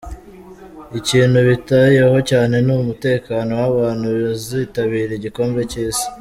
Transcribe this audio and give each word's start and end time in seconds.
Ikintu 0.99 1.37
bitayeho 1.49 2.17
cyane 2.29 2.55
ni 2.65 2.73
umutekano 2.79 3.51
w’abantu 3.61 4.05
bazitabira 4.23 5.11
igikombe 5.19 5.61
cy’Isi. 5.71 6.05